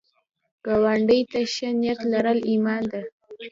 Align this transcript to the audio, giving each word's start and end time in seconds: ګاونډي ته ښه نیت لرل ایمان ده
ګاونډي 0.65 1.19
ته 1.31 1.39
ښه 1.53 1.69
نیت 1.79 1.99
لرل 2.11 2.39
ایمان 2.51 2.83
ده 2.91 3.01